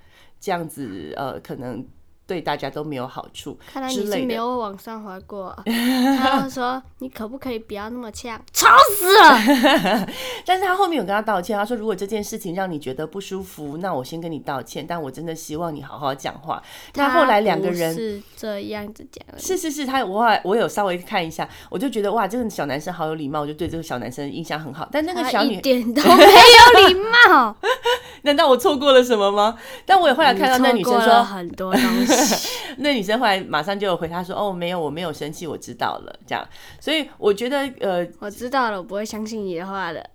[0.40, 1.86] 这样子，呃，可能。
[2.28, 3.58] 对大家都没有好处。
[3.72, 5.56] 看来你是没有往上滑过。
[5.64, 9.38] 他说：“你可不可以不要那么呛，吵死了。
[10.44, 14.84] ”但是他后面有跟他道歉，他说：“如果这件事情让你觉得不舒服，那我先跟你道歉。
[14.86, 16.62] 但我真的希望你好好讲话。”
[16.96, 19.24] 那后来两个人是这样子讲。
[19.38, 24.86] 是是是，他我我有稍微看一下，我就觉得哇，这个小男生好有礼貌，我就对这个小男生印象很好。
[24.92, 27.56] 但那个小女一点都没有礼貌。
[28.22, 29.56] 难道我错过了什么吗？
[29.86, 32.17] 但我也后来看到那女生说很多东西。
[32.78, 36.46] 那女生后来马上就有回他说：“哦，没有，我没有生气，我知道了。”这样，
[36.80, 40.10] 所以我觉得，呃，我知道了，我不会相信你的话的。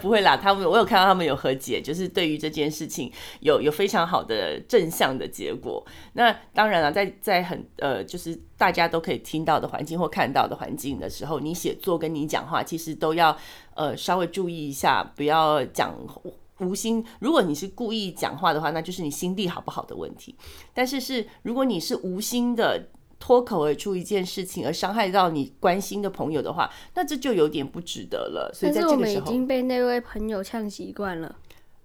[0.00, 5.84] 不会啦，他们我有看到他们有和解，就是对于这件事情有有非常好的正向的结果。
[6.12, 13.36] 那当然了，在在很呃，就是大家都可以听到的环境或看到的环境的时候，你写作跟你讲话，其实都要
[13.74, 15.94] 呃稍微注意一下，不要讲。
[16.60, 20.34] 无心，如果你是故意讲话的话，那就是你心地好不好的问题。
[20.74, 22.88] 但是是，如果你是无心的
[23.20, 28.50] 脱口而出一件事情，而伤害到你关心的朋友的话，那这就有点不值得了。
[28.54, 31.36] 所以在这个时候，我们已经被那位朋友呛习惯了。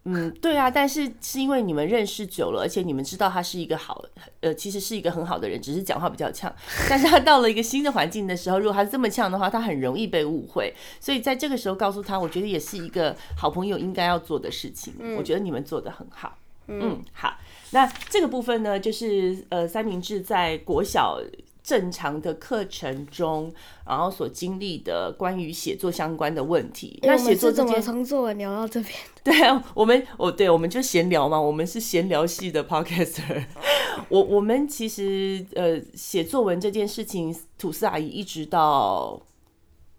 [0.06, 4.04] 嗯，对啊，但是是因为你们认识久了，而且你们知道他是一个好，
[4.42, 6.54] 呃，其实是一个很好的人，只是讲话比较呛。
[6.89, 10.74] 但是他到了一个新的环境的时候，如果他这么呛的话，他很容易被误会。
[11.00, 14.94] 所以在这个时候告诉他，我觉得也是一个好朋友应该要做的事情。
[15.00, 16.38] 嗯，我觉得你们做的很好。
[16.68, 17.38] 嗯，嗯，好，
[17.72, 21.18] 那这个部分呢，就是呃，三明治在国小。
[21.63, 23.52] 正常的课程中，
[23.88, 26.99] 然后所经历的关于写作相关的问题。
[27.04, 28.93] 那写作怎么从作文聊到这边？
[29.23, 33.45] 对啊，我们哦，对，我们就闲聊嘛，我们是闲聊系的 podcaster。
[34.10, 39.21] 我我们其实呃，写作文这件事情，吐司阿姨一直到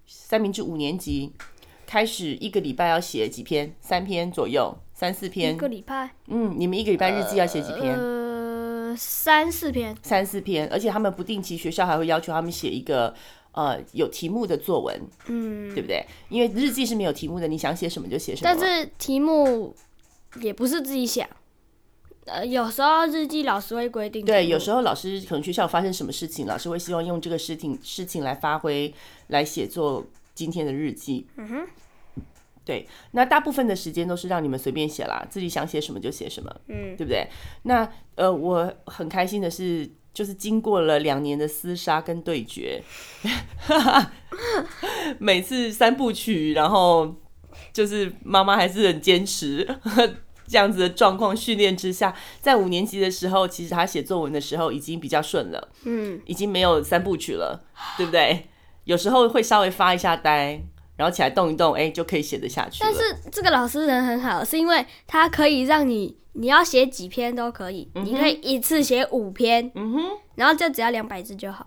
[0.06, 1.32] 三明治五年级
[1.86, 5.54] 开始，一个礼拜要写几篇，三篇左右，三四篇。
[5.54, 6.10] 一个礼拜？
[6.26, 7.96] 嗯，你们一个礼拜日记要写几篇？
[7.96, 8.33] 呃
[8.96, 13.14] 三四篇，三四篇，而且他们不定期，学校还会要求他们写一个
[13.52, 16.04] 呃有题目的作文，嗯，对不对？
[16.28, 18.50] 因为日记是没有题目的，你想写什么就写什么。
[18.50, 19.74] 但是题目
[20.40, 21.28] 也不是自己想，
[22.26, 24.24] 呃，有时候日记老师会规定。
[24.24, 28.92] 对，有时候老师可能学校发生什么事情，老师会希望用这个事情事情来发挥，
[29.28, 30.04] 来写作
[30.34, 31.26] 今天的日记。
[31.36, 31.66] 嗯哼。
[32.64, 37.28] 对，那大部分的时间都是让你们随便写啦，自己想写什么就写什么，嗯，对不对？
[37.64, 42.82] 那呃，我很开心的是，就是经过了两年的厮杀跟对决，
[45.18, 47.14] 每次三部曲，然后
[47.70, 49.68] 就是妈妈还是很坚持
[50.48, 57.62] 这样子的状况训练之下，在五年级的时候，其实他写作文的时候已经比较顺了，嗯，已经没有三部曲了，
[57.98, 58.46] 对不对？
[58.84, 60.62] 有时候会稍微发一下呆。
[60.96, 62.78] 然后起来动一动，哎，就可以写得下去。
[62.80, 63.00] 但是
[63.32, 70.02] 这个老师人很好，是因为他可以让你，你要写几篇都可以，嗯、你可以一次写五篇，嗯哼，
[70.36, 71.66] 然后就只要两百字就好。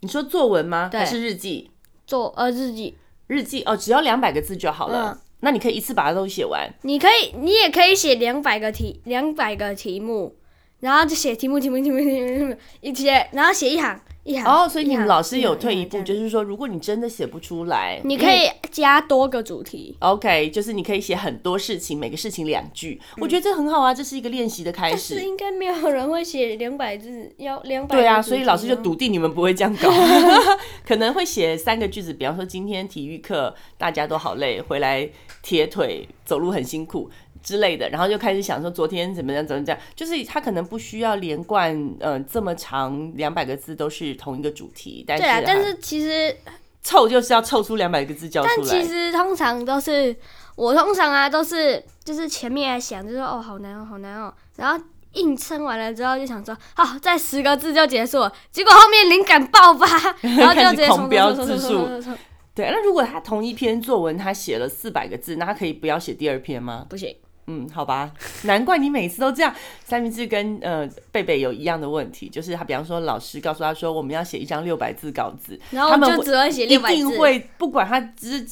[0.00, 0.90] 你说作文吗？
[0.92, 1.70] 还是日记？
[2.06, 2.96] 作呃日记，
[3.26, 5.12] 日记哦，只要两百个字就好了。
[5.12, 6.72] 嗯、那你可以一次把它都写完。
[6.82, 10.36] 你可以，你也可以写两百个题，两百个题目，
[10.80, 13.98] 然后就写题目，题目，题目，题目，题目，一写，然后写一行。
[14.24, 19.94] 一行哦，所以你们老师有退一步，就是说，如果你真的写不出来，你可以加多个主题。
[20.00, 25.14] OK，就是你可以写很多事情，每个事情两句，嗯、我觉得这很好啊，这是一个练习的开始。
[25.14, 27.96] 但是应该没有人会写两百字，要两百。
[27.96, 29.90] 对啊，所以老师就笃定你们不会这样搞，
[30.86, 35.06] 可能会写三个句子，比方说今天体育课大家都好累，回来
[35.42, 37.10] 铁腿走路很辛苦。
[37.44, 46.34] 之类的，然后就开始想说昨天怎么样怎么样，就是他可能不需要连贯，嗯、呃，这么长两百个字都是同一个主题，但是，对啊，但是其实
[46.82, 48.56] 凑就是要凑出两百个字交出来。
[48.56, 50.16] 但其实通常都是
[50.56, 59.86] 我通常啊都是就是前面还想就是哦好难哦好难哦，然后硬撑完了之后就想说好再十个字就结束了，结果后面灵感爆发，
[60.22, 61.86] 然后就直接狂飙字数。
[62.54, 66.86] 对，那如果他同一篇作文他写了四百个字，那他可以不要写第二篇吗？
[66.88, 67.14] 不行。
[67.46, 68.10] 嗯，好吧，
[68.44, 69.54] 难怪你每次都这样。
[69.84, 78.44] 三明治跟呃贝贝有一样的问题，就是他比方说老师告诉他说我们要写一张六百字稿子，然后他们就只会写六百字，一定会不管他之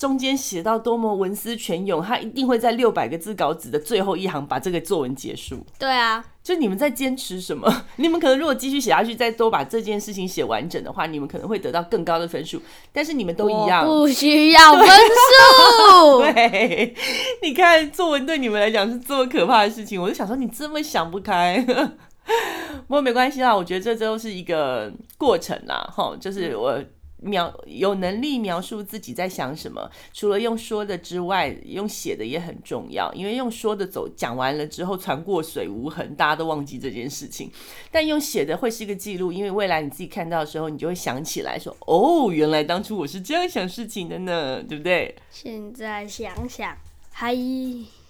[0.00, 5.62] 中间写到多么文思泉涌，他一定会在六百个字稿纸的最后一行把这个作文结束。
[5.78, 7.70] 对啊，就你们在坚持什么？
[7.96, 12.62] 你们可能如果继续写下去，再多把这件事情写完整的话，你们可能会得到更高的分数。
[12.94, 16.22] 但是你们都一样，不需要分数。
[16.32, 16.94] 对，
[17.42, 21.62] 你看作文对你们来讲是这么可怕的事情，我就想说你这么想不开。
[22.88, 26.82] 不过没关系啦，我觉得这都是一个过程啦，哈，就是我。
[27.22, 33.12] 描有能力描述自己在想什么，除了用说的之外，用写的也很重要。
[33.12, 37.50] 因为用说的走讲完了之后，船过水无痕，大家都忘记这件事情。
[37.90, 46.76] 但用写的会是一个记录，因为未来你自己看到的时候，你就会想起来说：“哦，原来当初我是这样想事情的呢，对不对？”现在想想，
[47.12, 47.36] 嗨，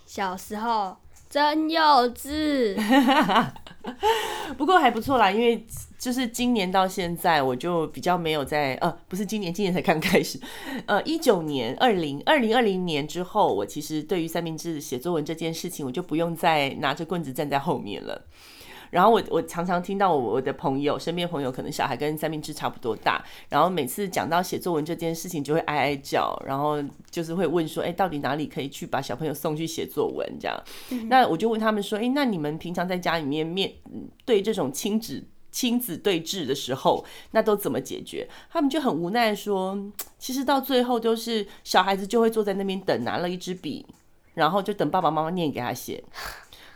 [0.06, 0.96] 小时候
[1.28, 2.76] 真幼稚。
[4.56, 5.66] 不过还不错啦，因为。
[6.00, 10.40] 就是今年到现在，我就比较没有在呃，不是今年，今年才刚开始。
[10.88, 18.22] 呃，一九年、二零、二零二零年之后，我其实对于三明治写作文这件事情，我就不用再拿着棍子站在后面了。
[18.90, 30.62] 然后我我常常听到我我的朋友身边朋友可能小孩跟三明治差不多大，然后每次讲到写作文这件事情，就会哀哀叫，然后就是会问说，哎，到底哪里可以去把小朋友送去写作文这样？
[30.90, 33.72] 嗯、那我就问他们说，哎，那你们平常在家里面面
[34.24, 35.26] 对这种亲子。
[35.52, 38.28] 亲子对峙的时候，那都怎么解决？
[38.48, 39.76] 他们就很无奈说，
[40.16, 43.84] 其实到最后都是小孩子就会坐在那边等，拿了一支笔，
[44.34, 46.04] 然后就等爸爸妈妈念给他写。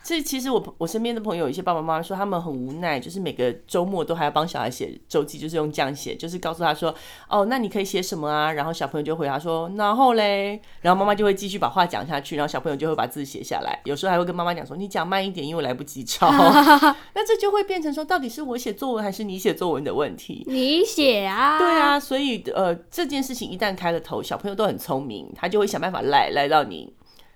[0.04, 6.94] 这其实我我身边的朋友，有一些爸爸妈妈说他们很无奈，就是每个周末都还要帮小孩写周记，就是用这样写，就是告诉他说，
[7.26, 8.52] 哦，那你可以写什么啊？
[8.52, 16.30] 然后小朋友就回答说，然后嘞，然后妈妈就会继续把话讲下去，然后小朋友就会把字写下来，有时候还会跟妈妈讲说，你讲慢一点，因为我来不及抄。
[17.14, 20.44] 那这就会变成说，到底是我写作文还是你写作文的问题？
[20.46, 21.58] 你写啊？
[21.58, 26.92] 对啊，所以呃，这件事情一旦开了头，小朋友都很聪明，他就会想办法赖赖到你。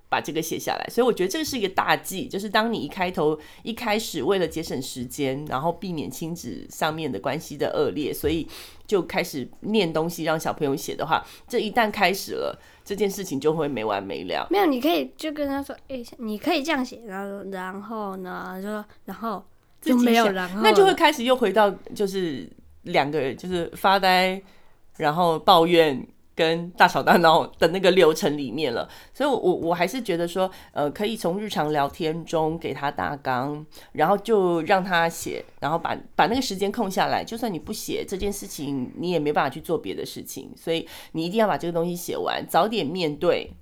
[0.09, 8.49] 把这个写下来，所以我觉得这个是一个大忌，就是当你一开头一开始为了节省时间，然后避免亲子上面的关系的恶劣，所以
[8.87, 14.47] 就开始念东西让小朋友写的话，这一旦开始了，这件事情就会没完没了。
[14.51, 19.45] 没有，你可以就跟他说，哎、欸，你可以这样写，然后然后呢，就说然后
[19.81, 22.49] 就没有然后，那就会开始又回到就是
[22.85, 24.41] 两个人就是发呆，
[24.97, 26.07] 然后抱怨。
[26.39, 37.25] 跟大吵大闹的那个流程里面了， 所以我，我我还是觉得说，呃，可以从日常聊天中给他大纲，然后就让他写，然后把把那个时间空下来。
[37.25, 43.53] 就算你不写这件事情，你也没办法去做别的事情，所以你一定要把这个东西写完，早点面对，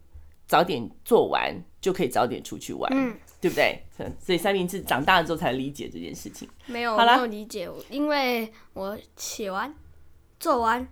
[0.47, 3.83] 早点做完，就可以早点出去玩，嗯，对不对？
[4.21, 6.47] 所以三明治长大了之后才理解这件事情。
[6.67, 9.75] 没有，好啦，没有理解，因为我写完
[10.39, 10.87] 做完。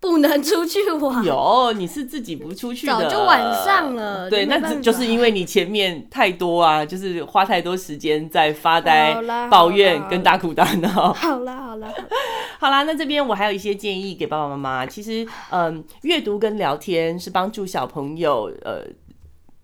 [0.00, 1.22] 不能出去玩。
[1.22, 2.92] 有，你是自己不出去的。
[2.92, 4.30] 早就晚上了。
[4.30, 9.14] 对，那只就是因为你前面太多啊，就是花太多时间在发呆、
[9.50, 11.12] 抱怨跟大哭大闹。
[11.12, 11.88] 好啦，好啦，
[12.58, 14.86] 好啦，那这边我还有一些建议给爸爸妈妈。
[14.86, 18.82] 其实，嗯，阅读跟聊天是帮助小朋友呃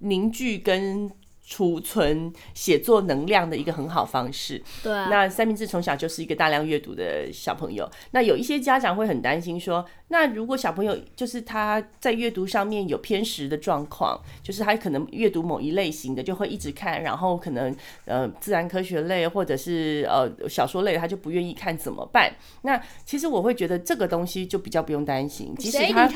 [0.01, 1.11] 凝聚跟。
[1.49, 4.61] 储存写作能量的一个很好方式。
[4.83, 7.89] 对啊，那三明治从小就是一个大量阅读的小朋友。
[8.11, 17.75] 那有一些家长会很担心说，那如果小朋友就是他在阅读上面有偏食的状况，就是他可能阅读某一类型的就会一直看，然后可能
[18.07, 22.35] 呃自然科学类或者是呃小说类他就不愿意看怎么办？
[22.63, 26.11] 那其实我会觉得这个东西就比较不用担心，即使他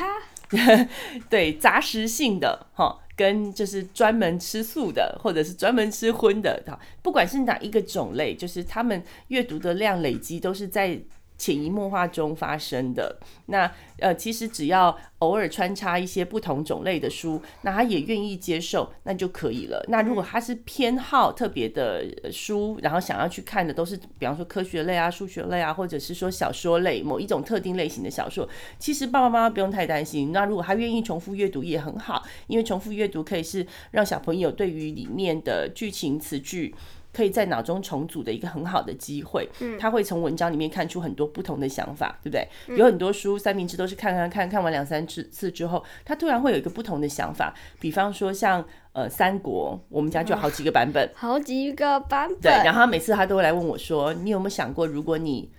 [1.30, 2.98] 对杂食性的哈。
[3.16, 10.98] 跟就是专门吃素的，或者是专门吃荤的哈，不管是哪一个种类，就是他们阅读的量累积都是在
[11.40, 13.18] 潜移默化中发生的。
[13.46, 19.82] 那呃，其实只要偶尔穿插一些不同种类的书，那他也愿意接受，那就可以了。
[19.88, 28.46] 那如果他是偏好特别的书，然后想要去看的都是，比方说科学类啊、数学类啊，或者是说小说类某一种特定类型的小说，
[28.78, 30.32] 其实爸爸妈妈不用太担心。
[30.32, 36.74] 那如果他愿意重复阅读也很好，因为重复阅读可以是让小朋友对于里面的剧情词句。
[37.12, 42.46] 可以在脑中重组的一个很好的机会，嗯，他会从文章里面看出很多不同的想法，对不对？
[42.68, 47.52] 嗯、有很多书三明治都是看看看看完两三次次之后，他突然会有一个不同的想法。
[47.80, 52.40] 比方说像呃三国，我们家就有好几个版本，嗯、好几个版本。
[52.40, 55.50] 对，然后他每次他都会来问我说：“你有没有想过，如果你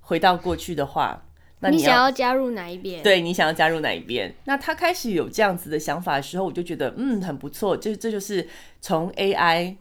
[0.00, 1.22] 回到过去的话，
[1.60, 3.02] 那你，你想要加入哪一边？
[3.02, 8.48] 对，你想要加入哪一边？”那他开始有这样子的想法的时候，我就觉得嗯很不错，这这就是
[8.80, 9.76] 从 AI。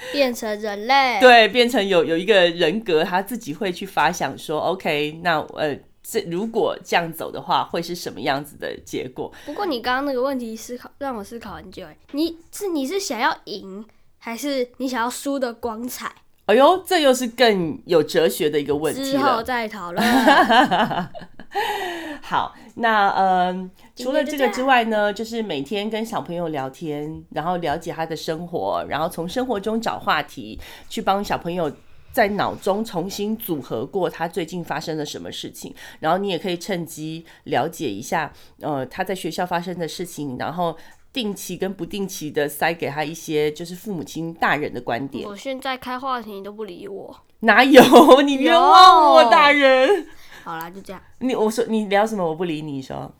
[0.12, 9.32] 变成人类，对，变成有有一个人格，他自己会去发想说，OK，那呃，这如果这样走的话，会是什么样子的结果？
[9.44, 13.84] 不过你刚刚那个问题思考让我思考很久，你是你是想要赢，
[14.18, 16.10] 还是你想要输的光彩？
[16.46, 19.06] 哎呦，这又是更有哲学的一个问题了。
[19.10, 20.02] 之后再讨论。
[22.22, 23.70] 好，那嗯。
[24.00, 30.56] 除了这个之外呢，就是每天跟小朋友聊天，然后了解他的生活，然后从生活中找话题，
[30.88, 31.68] 去帮小朋友
[32.12, 35.74] 在脑中重新组合过他最近发生了什么事情。
[35.98, 40.76] 然后你也可以趁机了解一下，呃，他在学校发生的事情，然后
[41.12, 45.28] 定期跟不定期的塞给他一些就是父母亲大人的观点。
[45.28, 48.22] 我现在开话题你都不理我，哪有？
[48.22, 50.06] 你冤枉我，大人。
[50.48, 51.02] 好啦，就这样。
[51.18, 52.26] 你我说你聊什么？
[52.26, 53.12] 我不理你说。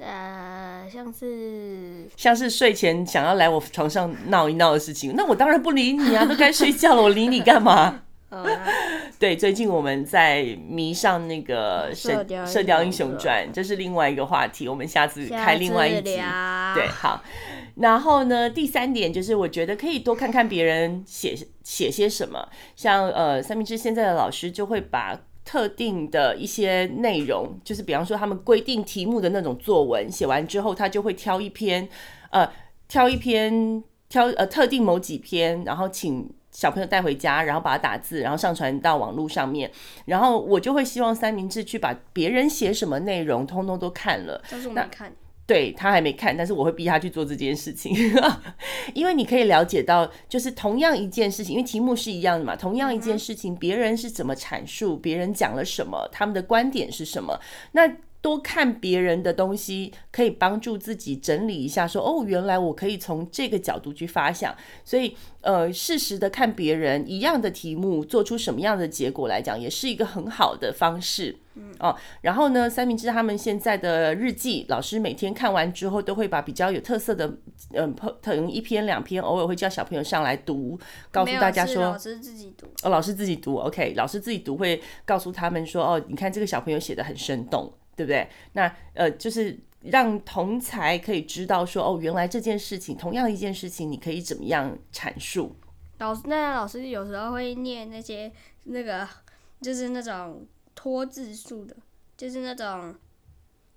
[0.00, 8.02] 呃，像是像是睡前想要来我床上闹一闹的事情，那我当然不理你啊，都该睡觉了，我理你干嘛？
[9.20, 16.02] 对，最近我们在迷上那个《射射雕英雄传》，这是另外一个话题，我们下次开另外一集。
[16.74, 17.22] 对，好。
[17.76, 25.16] 然后呢，第三点就是我觉得可以多看看别人写写些什么，像呃三明治现在的老师就会把。
[25.44, 31.88] 特定的一些内容，就是比方说他们规定题目的那种作文，写完之后他就会挑一篇，
[32.30, 32.50] 呃，
[32.88, 39.70] 挑一篇，挑呃特定某几篇，然后请小朋友带回家，然后把它打字，然后上传到网络上面。
[40.04, 44.42] 然后我就会希望三明治去把别人写什么内容，通通都看了。
[44.50, 45.12] 但是我没看。
[45.52, 47.94] 对，他还没看，但是我会逼他去做这件事情，
[48.94, 57.38] 因为你可以了解到，就是同样一件事情，因为题目是一样的嘛，同样一件事情，别人是怎么阐述，别人讲了什么，他们的观点是什么，
[57.72, 57.92] 那。
[58.22, 64.56] 多看别人的东西，可以帮助自己整理一下说，说哦，原来我可以从这个角度去发想。
[64.84, 71.36] 所以，呃，适时的看别人一样的题目做出什么样的结果来讲，也是一个很好的方式。
[71.54, 77.26] 嗯哦，然后呢，三明治他们现在的日记，老师每天看完之后，都会把比较有特色的，
[77.72, 80.78] 嗯、呃，可能一篇两篇，偶尔会叫小朋友上来读，
[81.10, 82.66] 告诉大家说，老师自己读。
[82.84, 87.70] 哦，老师自己读，OK，老师自己读会告诉他们说，哦，你看这个小朋友写的很生动。
[87.94, 88.28] 对不对？
[88.52, 95.54] 那呃，就是让同才可以知道说，哦，原来这件事情，同样一件事情，你可以怎么样阐述？
[95.98, 98.32] 老师，那老师有时候会念那些
[98.64, 99.06] 那个，
[99.60, 101.76] 就是那种拖字数的，
[102.16, 102.94] 就是那种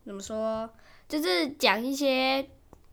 [0.05, 0.69] 怎么说，
[1.09, 2.47] 就是讲一些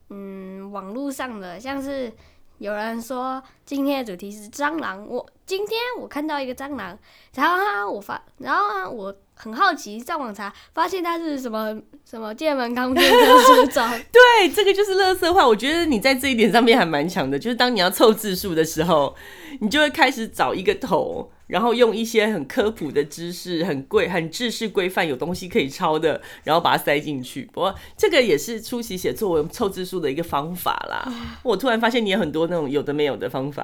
[0.09, 2.11] 嗯，网络上的，像是
[2.57, 6.97] 有人说今天的主题是蟑螂，我今天我看到一个蟑螂，
[7.35, 9.15] 然后啊，我发，然后啊，我。
[9.35, 11.75] 很好奇，上网查，发现它是什么
[12.09, 13.87] 什么界门纲目的书种。
[14.11, 15.47] 对，这个就是垃圾话。
[15.47, 19.15] 我觉得你在这一点上面还蛮强的，就是当你要凑字数的时候，
[19.59, 27.49] 你就会开始找一个头，然后用一些很科普的知识、很贵、很制式规范、有东西可以抄的，然后把它塞进去。
[27.51, 31.11] 不过这个也是初期写作文凑字数的一个方法啦。
[31.43, 33.63] 我突然发现你有很多那种有的没有的方法。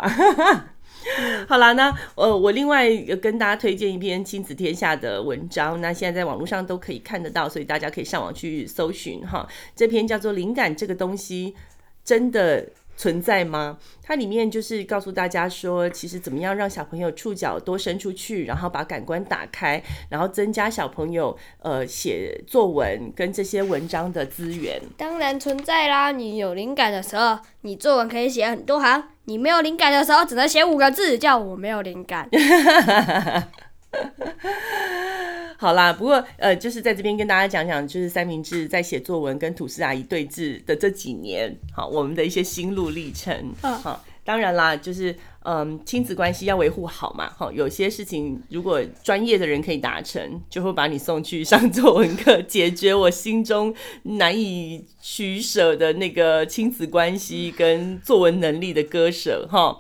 [1.48, 2.90] 好啦，那呃，我另外
[3.22, 9.48] 跟大家推荐一篇亲子天下的文章，那现在在网络上都可以看得到，所以大家可以上网去搜寻哈。
[9.76, 11.56] 这篇叫做《灵感这个东西
[12.04, 12.68] 真的
[13.00, 13.78] 存在吗？
[14.04, 24.82] 它里面就是告诉大家说，其实怎么样让小朋友触角多伸出去，然后把感官打开，然后增加小朋友呃写作文跟这些文章的资源。
[24.98, 26.12] 当然存在啦！
[26.12, 32.28] 你有灵感的时候，你作文可以写很多行；你没有灵感的时候，只能写五个字，叫我没有灵感。
[35.58, 43.54] 好啦，不过呃，就是在这边跟大家讲讲，就是三明治在写作文跟吐司阿姨对峙的这几年，好，我们的一些心路历程。
[43.62, 45.14] 好，当然啦，就是
[45.44, 47.30] 嗯，亲子关系要维护好嘛。
[47.32, 53.74] 哈，有些事情如果专业的人可以达成，就会把你送去上作文课，解决我心中
[54.04, 59.46] 难以取舍的那个亲子关系跟作文能力的割舍。
[59.52, 59.78] 哈，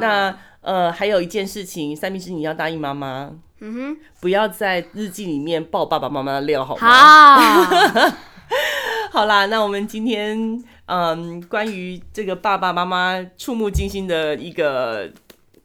[0.00, 3.30] 那呃，还有一件事情，三明治你要答应妈妈，
[3.60, 7.64] 嗯哼，不要在日记里面爆爸爸妈妈的料，好吗？
[7.64, 8.12] 好，
[9.12, 10.62] 好啦，那我们今天。
[10.92, 15.08] 嗯，关于这个爸爸妈妈触目惊心的一个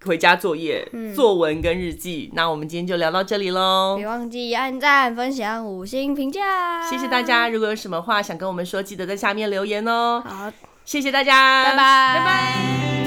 [0.04, 3.96] 回家作业、嗯、作文跟日记，那我们今天就聊到这里喽。
[3.98, 7.50] 别忘记按赞、分享、五星评价，谢谢大家。
[7.50, 10.22] 如果有什么话想跟我们说，记得在下面留言哦。
[10.24, 10.52] 好，
[10.86, 13.05] 谢谢大家，拜拜。